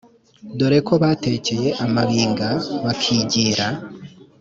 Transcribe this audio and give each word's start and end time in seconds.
dore 0.57 0.79
ko 0.87 0.93
batekeye 1.03 1.69
amabinga 1.85 2.49
bakigira 2.83 3.67